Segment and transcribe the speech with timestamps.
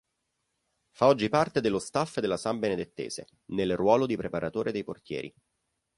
[0.89, 5.31] Fa oggi parte dello staff della Sambenedettese, nel ruolo di preparatore dei portieri.